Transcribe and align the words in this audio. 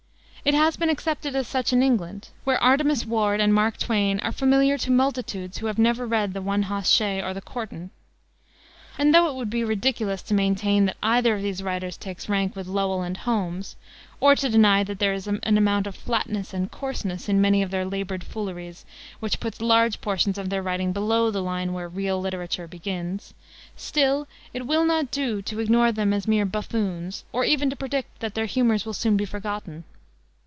It 0.43 0.55
has 0.55 0.75
been 0.75 0.89
accepted 0.89 1.35
as 1.35 1.47
such 1.47 1.71
in 1.71 1.83
England, 1.83 2.29
where 2.45 2.57
Artemus 2.63 3.05
Ward 3.05 3.39
and 3.39 3.53
Mark 3.53 3.77
Twain 3.77 4.19
are 4.21 4.31
familiar 4.31 4.75
to 4.79 4.89
multitudes 4.89 5.59
who 5.59 5.67
have 5.67 5.77
never 5.77 6.07
read 6.07 6.33
the 6.33 6.41
One 6.41 6.63
Hoss 6.63 6.89
Shay 6.89 7.21
or 7.21 7.35
the 7.35 7.41
Courtin'. 7.43 7.91
And 8.97 9.13
though 9.13 9.29
it 9.29 9.35
would 9.35 9.51
be 9.51 9.63
ridiculous 9.63 10.23
to 10.23 10.33
maintain 10.33 10.85
that 10.87 10.97
either 11.03 11.35
of 11.35 11.43
these 11.43 11.61
writers 11.61 11.95
takes 11.95 12.27
rank 12.27 12.55
with 12.55 12.65
Lowell 12.65 13.03
and 13.03 13.17
Holmes, 13.17 13.75
or 14.19 14.33
to 14.35 14.49
deny 14.49 14.83
that 14.83 14.97
there 14.97 15.13
is 15.13 15.27
an 15.27 15.41
amount 15.45 15.85
of 15.85 15.93
flatness 15.95 16.55
and 16.55 16.71
coarseness 16.71 17.29
in 17.29 17.39
many 17.39 17.61
of 17.61 17.69
their 17.69 17.85
labored 17.85 18.23
fooleries 18.23 18.83
which 19.19 19.39
puts 19.39 19.61
large 19.61 20.01
portions 20.01 20.39
of 20.39 20.49
their 20.49 20.63
writings 20.63 20.95
below 20.95 21.29
the 21.29 21.43
line 21.43 21.71
where 21.71 21.87
real 21.87 22.19
literature 22.19 22.67
begins, 22.67 23.35
still 23.75 24.27
it 24.55 24.65
will 24.65 24.85
not 24.85 25.11
do 25.11 25.43
to 25.43 25.59
ignore 25.59 25.91
them 25.91 26.11
as 26.11 26.27
mere 26.27 26.45
buffoons, 26.47 27.25
or 27.31 27.45
even 27.45 27.69
to 27.69 27.75
predict 27.75 28.21
that 28.21 28.33
their 28.33 28.45
humors 28.47 28.87
will 28.87 28.93
soon 28.93 29.15
be 29.15 29.25
forgotten. 29.25 29.83